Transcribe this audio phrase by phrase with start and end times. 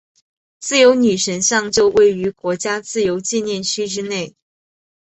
[0.57, 4.33] 自由女神像就位于国家自由纪念区之内。